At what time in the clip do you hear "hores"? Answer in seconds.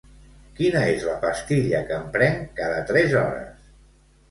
3.23-3.71